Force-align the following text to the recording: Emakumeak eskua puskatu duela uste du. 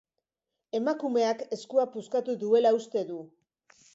Emakumeak 0.79 1.43
eskua 1.59 1.85
puskatu 1.97 2.37
duela 2.47 2.75
uste 2.81 3.07
du. 3.13 3.21